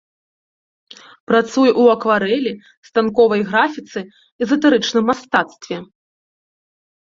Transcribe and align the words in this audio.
Працуе 1.31 1.69
ў 1.71 1.83
акварэлі, 1.95 2.53
станковай 2.89 3.41
графіцы, 3.51 3.99
эзатэрычным 4.47 5.03
мастацтве. 5.11 5.77